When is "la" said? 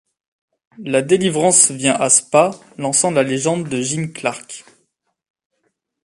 0.83-1.03, 3.11-3.21